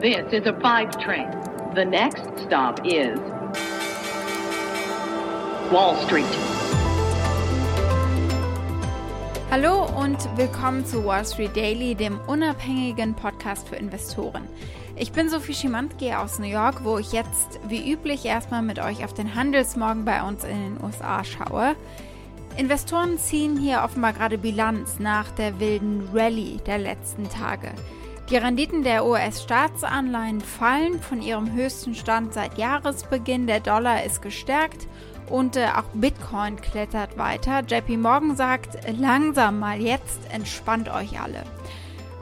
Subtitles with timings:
[0.00, 1.28] This is a five train.
[1.74, 3.18] The next stop is
[5.70, 6.24] Wall Street.
[9.50, 14.48] Hallo und willkommen zu Wall Street Daily, dem unabhängigen Podcast für Investoren.
[14.96, 19.04] Ich bin Sophie Schimanski aus New York, wo ich jetzt wie üblich erstmal mit euch
[19.04, 21.76] auf den Handelsmorgen bei uns in den USA schaue.
[22.56, 27.74] Investoren ziehen hier offenbar gerade Bilanz nach der wilden Rallye der letzten Tage.
[28.30, 33.48] Die Renditen der US-Staatsanleihen fallen von ihrem höchsten Stand seit Jahresbeginn.
[33.48, 34.86] Der Dollar ist gestärkt
[35.28, 37.64] und äh, auch Bitcoin klettert weiter.
[37.66, 41.42] JP Morgan sagt, langsam mal jetzt, entspannt euch alle.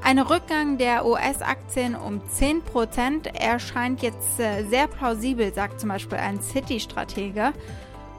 [0.02, 6.40] Ein Rückgang der US-Aktien um 10% erscheint jetzt äh, sehr plausibel, sagt zum Beispiel ein
[6.40, 7.52] City-Stratege.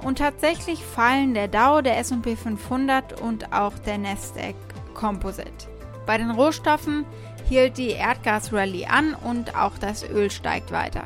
[0.03, 4.55] Und tatsächlich fallen der Dow, der SP 500 und auch der Nasdaq
[4.93, 5.67] Composite.
[6.05, 7.05] Bei den Rohstoffen
[7.49, 11.03] hielt die Erdgasrallye an und auch das Öl steigt weiter.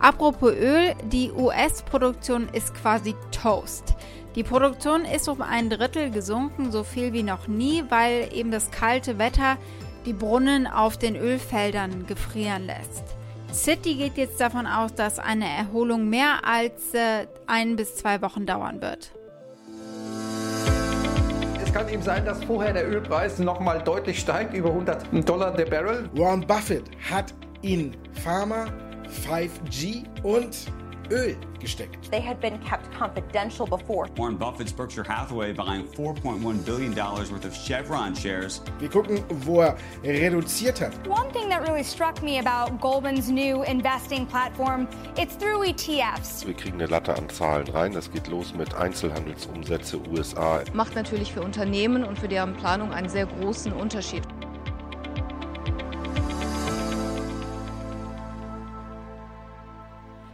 [0.00, 3.94] Apropos Öl, die US-Produktion ist quasi Toast.
[4.34, 8.70] Die Produktion ist um ein Drittel gesunken, so viel wie noch nie, weil eben das
[8.70, 9.56] kalte Wetter
[10.06, 13.04] die Brunnen auf den Ölfeldern gefrieren lässt.
[13.52, 18.46] City geht jetzt davon aus, dass eine Erholung mehr als äh, ein bis zwei Wochen
[18.46, 19.10] dauern wird.
[21.80, 26.10] Kann eben sein, dass vorher der Ölpreis nochmal deutlich steigt, über 100 Dollar der Barrel.
[26.12, 28.66] Warren Buffett hat in Pharma,
[29.26, 30.66] 5G und
[31.10, 32.10] Öl gesteckt.
[32.10, 34.08] They had been kept confidential before.
[34.16, 38.62] Warren Buffett's Berkshire Hathaway buying $4.1 billion worth of Chevron shares.
[38.78, 40.92] Wir gucken, wo er reduziert hat.
[41.06, 46.46] One thing that really struck me about Goldman's new investing platform, it's through ETFs.
[46.46, 47.92] Wir kriegen eine Latte an Zahlen rein.
[47.92, 50.62] Das geht los mit Einzelhandelsumsätze USA.
[50.72, 54.22] Macht natürlich für Unternehmen und für deren Planung einen sehr großen Unterschied.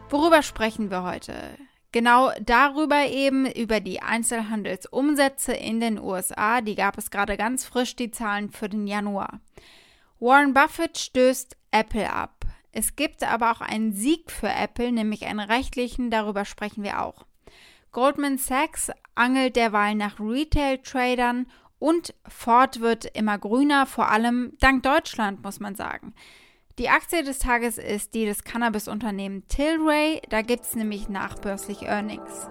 [0.09, 1.35] Worüber sprechen wir heute?
[1.91, 6.61] Genau darüber eben, über die Einzelhandelsumsätze in den USA.
[6.61, 9.41] Die gab es gerade ganz frisch, die Zahlen für den Januar.
[10.21, 12.45] Warren Buffett stößt Apple ab.
[12.71, 17.27] Es gibt aber auch einen Sieg für Apple, nämlich einen rechtlichen, darüber sprechen wir auch.
[17.91, 21.47] Goldman Sachs angelt derweil nach Retail-Tradern
[21.79, 26.15] und Ford wird immer grüner, vor allem dank Deutschland, muss man sagen.
[26.79, 30.21] Die Aktie des Tages ist die des Cannabis-Unternehmen Tilray.
[30.29, 32.51] Da gibt es nämlich nachbörslich Earnings.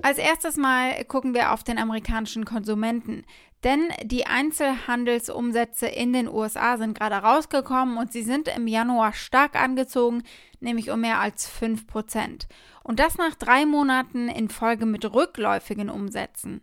[0.00, 3.26] Als erstes mal gucken wir auf den amerikanischen Konsumenten.
[3.64, 9.54] Denn die Einzelhandelsumsätze in den USA sind gerade rausgekommen und sie sind im Januar stark
[9.54, 10.24] angezogen,
[10.60, 12.48] nämlich um mehr als 5 Prozent.
[12.82, 16.62] Und das nach drei Monaten in Folge mit rückläufigen Umsätzen.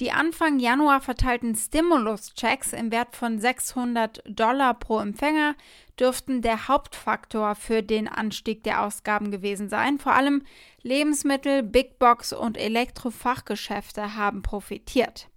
[0.00, 5.54] Die Anfang Januar verteilten Stimulus-Checks im Wert von 600 Dollar pro Empfänger
[5.98, 9.98] dürften der Hauptfaktor für den Anstieg der Ausgaben gewesen sein.
[9.98, 10.42] Vor allem
[10.82, 15.28] Lebensmittel, Big Box und Elektrofachgeschäfte haben profitiert.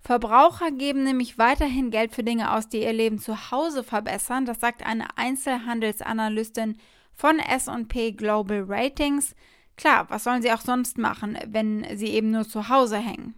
[0.00, 4.44] Verbraucher geben nämlich weiterhin Geld für Dinge aus, die ihr Leben zu Hause verbessern.
[4.44, 6.76] Das sagt eine Einzelhandelsanalystin
[7.14, 9.34] von SP Global Ratings.
[9.76, 13.34] Klar, was sollen sie auch sonst machen, wenn sie eben nur zu Hause hängen?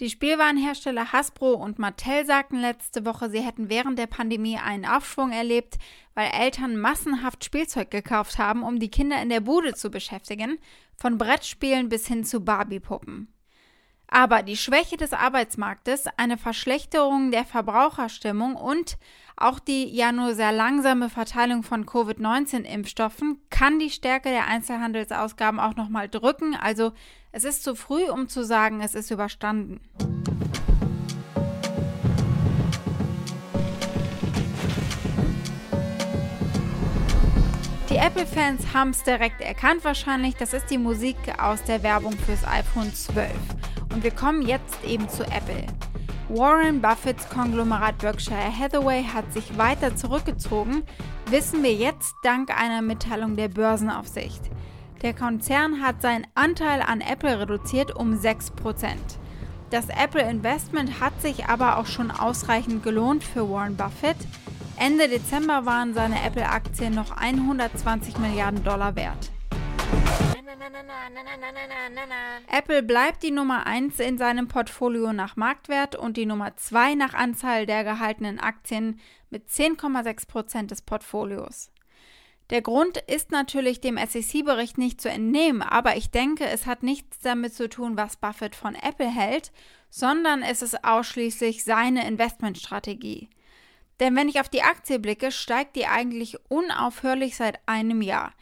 [0.00, 5.32] Die Spielwarenhersteller Hasbro und Mattel sagten letzte Woche, sie hätten während der Pandemie einen Aufschwung
[5.32, 5.76] erlebt,
[6.14, 10.58] weil Eltern massenhaft Spielzeug gekauft haben, um die Kinder in der Bude zu beschäftigen,
[10.96, 13.32] von Brettspielen bis hin zu Barbiepuppen.
[14.14, 18.98] Aber die Schwäche des Arbeitsmarktes, eine Verschlechterung der Verbraucherstimmung und
[19.38, 25.76] auch die ja nur sehr langsame Verteilung von Covid-19-Impfstoffen kann die Stärke der Einzelhandelsausgaben auch
[25.76, 26.54] nochmal drücken.
[26.54, 26.92] Also
[27.32, 29.80] es ist zu früh, um zu sagen, es ist überstanden.
[37.88, 40.34] Die Apple-Fans haben es direkt erkannt wahrscheinlich.
[40.36, 43.30] Das ist die Musik aus der Werbung fürs iPhone 12.
[43.92, 45.66] Und wir kommen jetzt eben zu Apple.
[46.28, 50.82] Warren Buffetts Konglomerat Berkshire Hathaway hat sich weiter zurückgezogen,
[51.26, 54.40] wissen wir jetzt dank einer Mitteilung der Börsenaufsicht.
[55.02, 58.52] Der Konzern hat seinen Anteil an Apple reduziert um 6%.
[59.70, 64.16] Das Apple Investment hat sich aber auch schon ausreichend gelohnt für Warren Buffett.
[64.78, 69.30] Ende Dezember waren seine Apple-Aktien noch 120 Milliarden Dollar wert.
[72.48, 77.14] Apple bleibt die Nummer 1 in seinem Portfolio nach Marktwert und die Nummer 2 nach
[77.14, 79.00] Anzahl der gehaltenen Aktien
[79.30, 81.70] mit 10,6% des Portfolios.
[82.50, 87.20] Der Grund ist natürlich dem SEC-Bericht nicht zu entnehmen, aber ich denke, es hat nichts
[87.20, 89.52] damit zu tun, was Buffett von Apple hält,
[89.90, 93.30] sondern es ist ausschließlich seine Investmentstrategie.
[94.00, 98.32] Denn wenn ich auf die Aktie blicke, steigt die eigentlich unaufhörlich seit einem Jahr.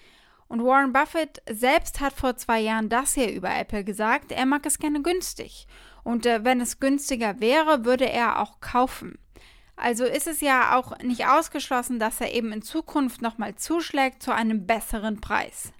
[0.50, 4.66] Und Warren Buffett selbst hat vor zwei Jahren das hier über Apple gesagt, er mag
[4.66, 5.68] es gerne günstig.
[6.02, 9.16] Und äh, wenn es günstiger wäre, würde er auch kaufen.
[9.76, 14.34] Also ist es ja auch nicht ausgeschlossen, dass er eben in Zukunft nochmal zuschlägt zu
[14.34, 15.72] einem besseren Preis.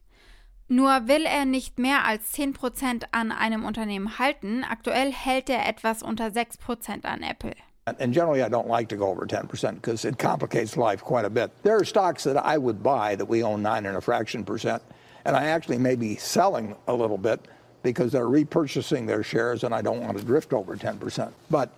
[0.69, 4.63] Nur will er nicht mehr als 10% an einem Unternehmen halten.
[4.63, 7.57] Aktuell hält er etwas unter 6% an Apple.
[7.99, 11.31] And generally, I don't like to go over 10% because it complicates life quite a
[11.31, 11.51] bit.
[11.63, 14.83] There are stocks that I would buy that we own nine and a fraction percent,
[15.25, 17.47] and I actually may be selling a little bit
[17.83, 21.33] because they're repurchasing their shares and I don't want to drift over 10%.
[21.51, 21.71] But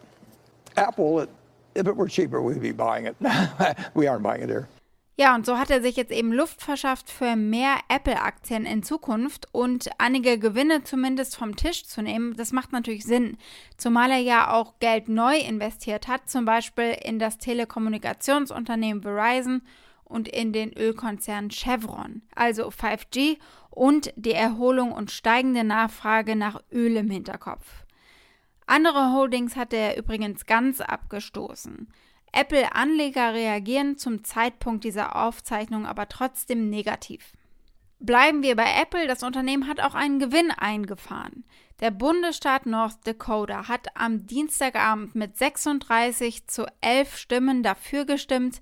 [0.76, 1.20] Apple,
[1.74, 3.16] if it were cheaper, we'd be buying it.
[3.94, 4.68] we aren't buying it here.
[5.18, 9.46] Ja, und so hat er sich jetzt eben Luft verschafft für mehr Apple-Aktien in Zukunft
[9.52, 12.34] und einige Gewinne zumindest vom Tisch zu nehmen.
[12.34, 13.36] Das macht natürlich Sinn,
[13.76, 19.60] zumal er ja auch Geld neu investiert hat, zum Beispiel in das Telekommunikationsunternehmen Verizon
[20.04, 23.36] und in den Ölkonzern Chevron, also 5G
[23.68, 27.84] und die Erholung und steigende Nachfrage nach Öl im Hinterkopf.
[28.66, 31.88] Andere Holdings hat er übrigens ganz abgestoßen.
[32.32, 37.32] Apple-Anleger reagieren zum Zeitpunkt dieser Aufzeichnung aber trotzdem negativ.
[37.98, 41.44] Bleiben wir bei Apple, das Unternehmen hat auch einen Gewinn eingefahren.
[41.80, 48.60] Der Bundesstaat North Dakota hat am Dienstagabend mit 36 zu 11 Stimmen dafür gestimmt,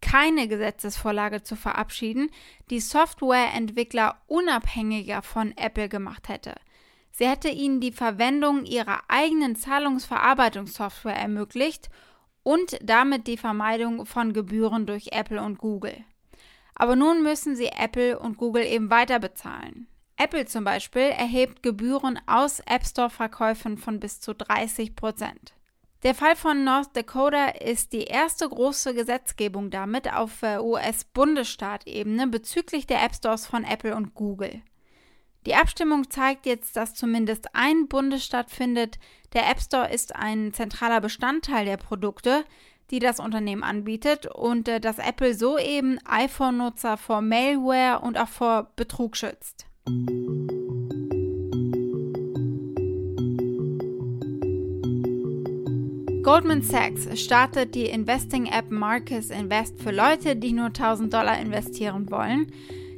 [0.00, 2.30] keine Gesetzesvorlage zu verabschieden,
[2.70, 6.54] die Softwareentwickler unabhängiger von Apple gemacht hätte.
[7.10, 11.88] Sie hätte ihnen die Verwendung ihrer eigenen Zahlungsverarbeitungssoftware ermöglicht
[12.46, 16.04] und damit die Vermeidung von Gebühren durch Apple und Google.
[16.76, 19.88] Aber nun müssen sie Apple und Google eben weiter bezahlen.
[20.16, 25.54] Apple zum Beispiel erhebt Gebühren aus App Store-Verkäufen von bis zu 30 Prozent.
[26.04, 32.86] Der Fall von North Dakota ist die erste große Gesetzgebung damit auf äh, US-Bundesstaatebene bezüglich
[32.86, 34.62] der App Stores von Apple und Google.
[35.46, 38.98] Die Abstimmung zeigt jetzt, dass zumindest ein Bundesstaat findet,
[39.32, 42.44] der App Store ist ein zentraler Bestandteil der Produkte,
[42.90, 48.28] die das Unternehmen anbietet und äh, dass Apple so eben iPhone-Nutzer vor Malware und auch
[48.28, 49.66] vor Betrug schützt.
[56.24, 62.50] Goldman Sachs startet die Investing-App Marcus Invest für Leute, die nur 1000 Dollar investieren wollen.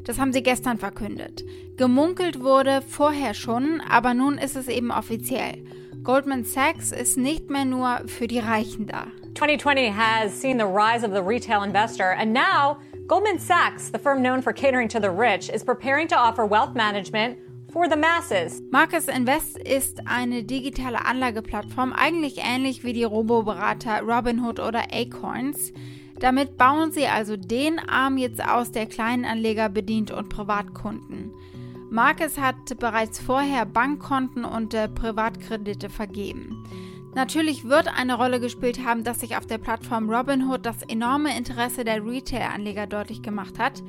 [0.08, 1.44] Das haben sie gestern verkündet.
[1.76, 5.62] Gemunkelt wurde vorher schon, aber nun ist es eben offiziell.
[6.02, 9.08] Goldman Sachs ist nicht mehr nur für die Reichen da.
[9.34, 14.22] 2020 has seen the rise of the retail investor and now Goldman Sachs, the firm
[14.22, 17.37] known for catering to the rich, is preparing to offer wealth management
[17.70, 18.62] for the masses.
[18.70, 25.75] Marcus Invest ist eine digitale Anlageplattform, eigentlich ähnlich wie die Roboberater Robinhood oder Acorns.
[26.20, 31.32] Damit bauen sie also den Arm jetzt aus, der Kleinanleger bedient und Privatkunden.
[31.91, 36.65] Marcus hat bereits vorher Bankkonten und äh, Privatkredite vergeben.
[37.15, 41.85] Natürlich wird eine Rolle gespielt haben, dass sich auf der Plattform Robinhood das enorme Interesse
[41.85, 43.82] der Retail-Anleger deutlich gemacht hat,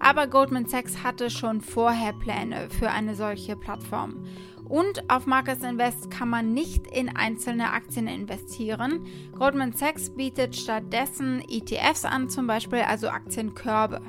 [0.00, 4.26] aber Goldman Sachs hatte schon vorher Pläne für eine solche Plattform.
[4.68, 9.06] Und auf Marcus Invest kann man nicht in einzelne Aktien investieren.
[9.38, 14.00] Goldman Sachs bietet stattdessen ETFs an, zum Beispiel also Aktienkörbe.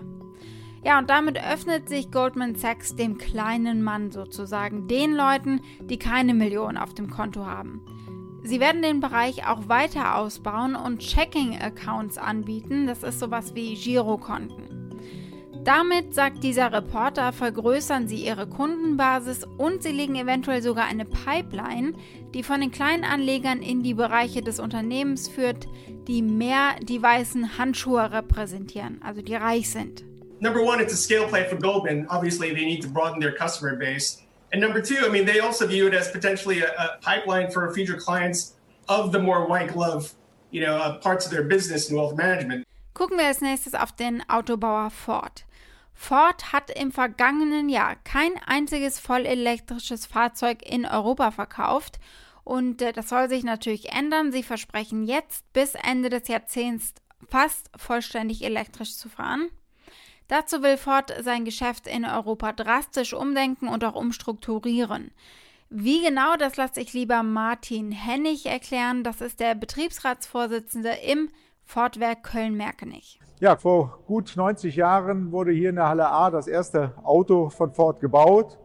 [0.83, 6.33] Ja, und damit öffnet sich Goldman Sachs dem kleinen Mann sozusagen, den Leuten, die keine
[6.33, 7.81] Millionen auf dem Konto haben.
[8.43, 14.74] Sie werden den Bereich auch weiter ausbauen und Checking-Accounts anbieten, das ist sowas wie Girokonten.
[15.65, 21.93] Damit, sagt dieser Reporter, vergrößern sie ihre Kundenbasis und sie legen eventuell sogar eine Pipeline,
[22.35, 25.65] die von den kleinen Anlegern in die Bereiche des Unternehmens führt,
[26.07, 30.03] die mehr die weißen Handschuhe repräsentieren, also die reich sind.
[30.39, 32.05] Number one, it's a scale play for Goldman.
[32.09, 34.21] Obviously, they need to broaden their customer base.
[34.53, 37.73] And number two, I mean, they also view it as potentially a, a pipeline for
[37.73, 38.53] future clients
[38.87, 40.13] of the more white glove,
[40.51, 42.67] you know, uh, parts of their business and wealth management.
[42.95, 45.45] Gucken wir als nächstes auf den Autobauer Ford.
[45.93, 51.99] Ford hat im vergangenen Jahr kein einziges vollelektrisches Fahrzeug in Europa verkauft
[52.45, 54.31] und äh, das soll sich natürlich ändern.
[54.31, 56.93] Sie versprechen jetzt bis Ende des Jahrzehnts
[57.27, 59.49] fast vollständig elektrisch zu fahren.
[60.29, 65.11] Dazu will Ford sein Geschäft in Europa drastisch umdenken und auch umstrukturieren.
[65.69, 69.03] Wie genau, das lasse ich lieber Martin Hennig erklären.
[69.03, 71.29] Das ist der Betriebsratsvorsitzende im
[71.65, 73.19] Fortwerk Köln-Merkenich.
[73.39, 77.73] Ja, vor gut 90 Jahren wurde hier in der Halle A das erste Auto von
[77.73, 78.57] Ford gebaut.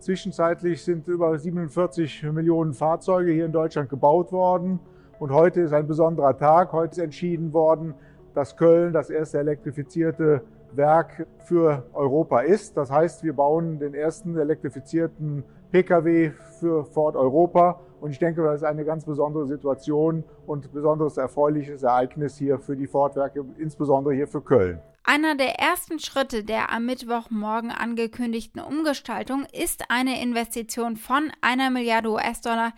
[0.00, 4.80] Zwischenzeitlich sind über 47 Millionen Fahrzeuge hier in Deutschland gebaut worden.
[5.18, 6.72] Und heute ist ein besonderer Tag.
[6.72, 7.94] Heute ist entschieden worden,
[8.34, 12.76] dass Köln das erste elektrifizierte Werk für Europa ist.
[12.76, 17.80] Das heißt, wir bauen den ersten elektrifizierten Pkw für Ford Europa.
[18.00, 22.76] Und ich denke, das ist eine ganz besondere Situation und besonderes erfreuliches Ereignis hier für
[22.76, 24.80] die Ford-Werke, insbesondere hier für Köln.
[25.02, 32.10] Einer der ersten Schritte der am Mittwochmorgen angekündigten Umgestaltung ist eine Investition von einer Milliarde
[32.10, 32.72] US-Dollar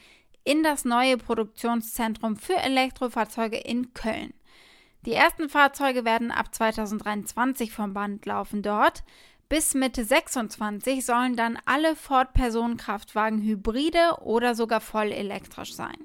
[0.44, 4.32] in das neue Produktionszentrum für Elektrofahrzeuge in Köln.
[5.06, 9.02] Die ersten Fahrzeuge werden ab 2023 vom Band laufen dort.
[9.48, 15.96] Bis Mitte 26 sollen dann alle Ford-Personenkraftwagen hybride oder sogar voll elektrisch sein.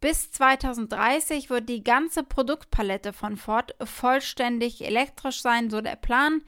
[0.00, 6.42] Bis 2030 wird die ganze Produktpalette von Ford vollständig elektrisch sein, so der Plan.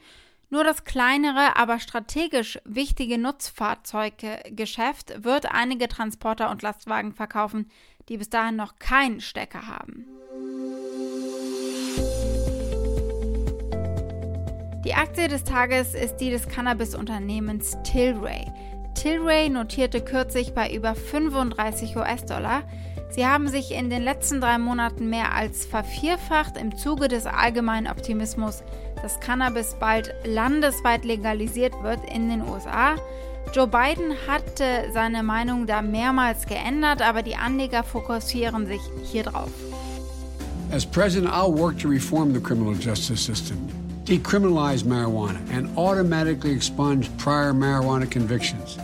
[0.49, 7.69] Nur das kleinere, aber strategisch wichtige Nutzfahrzeuggeschäft wird einige Transporter und Lastwagen verkaufen,
[8.09, 10.07] die bis dahin noch keinen Stecker haben.
[14.91, 18.51] Die Aktie des Tages ist die des Cannabis-Unternehmens Tilray.
[18.93, 22.63] Tilray notierte kürzlich bei über 35 US-Dollar.
[23.09, 27.87] Sie haben sich in den letzten drei Monaten mehr als vervierfacht im Zuge des allgemeinen
[27.87, 28.63] Optimismus,
[29.01, 32.95] dass Cannabis bald landesweit legalisiert wird in den USA.
[33.53, 39.51] Joe Biden hatte seine Meinung da mehrmals geändert, aber die Anleger fokussieren sich hier drauf.
[40.73, 43.80] As president, I'll work to reform the criminal justice system.
[44.11, 48.77] Decriminalize marijuana and automatically expunge prior marijuana convictions.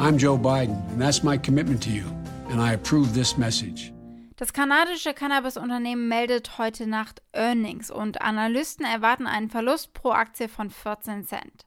[0.00, 2.04] I'm Joe Biden, and that's my commitment to you,
[2.48, 3.92] and I approve this message.
[4.36, 10.70] Das kanadische Cannabis-Unternehmen meldet heute Nacht Earnings und Analysten erwarten einen Verlust pro Aktie von
[10.70, 11.66] 14 Cent.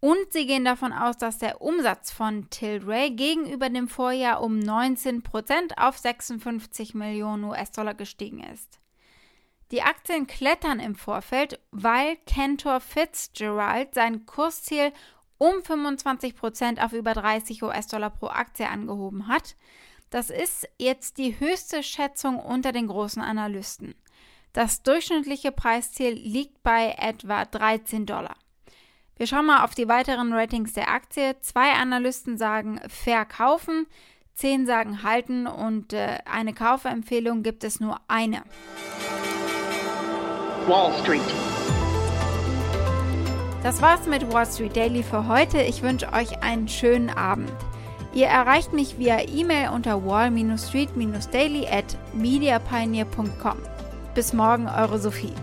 [0.00, 5.22] Und sie gehen davon aus, dass der Umsatz von Tilray gegenüber dem Vorjahr um 19
[5.22, 8.80] Prozent auf 56 Millionen US-Dollar gestiegen ist.
[9.70, 14.92] Die Aktien klettern im Vorfeld, weil Cantor Fitzgerald sein Kursziel
[15.38, 19.56] um 25 Prozent auf über 30 US-Dollar pro Aktie angehoben hat.
[20.10, 23.94] Das ist jetzt die höchste Schätzung unter den großen Analysten.
[24.52, 28.36] Das durchschnittliche Preisziel liegt bei etwa 13 Dollar.
[29.16, 31.36] Wir schauen mal auf die weiteren Ratings der Aktie.
[31.40, 33.86] Zwei Analysten sagen verkaufen,
[34.34, 38.42] zehn sagen halten und äh, eine Kaufempfehlung gibt es nur eine.
[40.66, 41.20] Wall Street.
[43.62, 45.60] Das war's mit Wall Street Daily für heute.
[45.60, 47.52] Ich wünsche euch einen schönen Abend.
[48.14, 53.58] Ihr erreicht mich via E-Mail unter wall-street-daily at mediapioneer.com.
[54.14, 55.34] Bis morgen, eure Sophie.